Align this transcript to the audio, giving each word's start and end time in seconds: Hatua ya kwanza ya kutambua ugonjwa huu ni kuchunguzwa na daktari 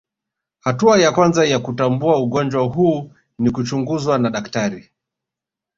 Hatua 0.59 0.99
ya 0.99 1.11
kwanza 1.11 1.45
ya 1.45 1.59
kutambua 1.59 2.17
ugonjwa 2.19 2.63
huu 2.63 3.11
ni 3.39 3.51
kuchunguzwa 3.51 4.17
na 4.17 4.29
daktari 4.29 4.91